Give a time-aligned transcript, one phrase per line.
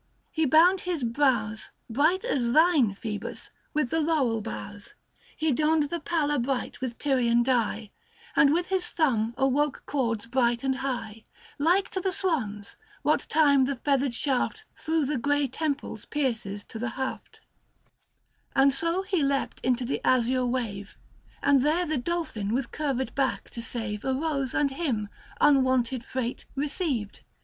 [0.31, 3.51] He bound his brows, Bright as thine, Phoebus!
[3.71, 4.95] with the laurel boughs;
[5.37, 7.91] He donned the Palla bright with Tyrian dye,
[8.35, 11.25] And with his thumb awoke chords bright and high—
[11.57, 16.63] 100 Like to the swan's, what time the feathered shaft Thro' the grey temples pierces
[16.63, 17.41] to the haft—
[18.55, 20.97] And so he leapt into the azure wave:
[21.43, 25.09] And there the dolphin with curved back to save Arose, and him,
[25.39, 27.21] unwonted freight, received.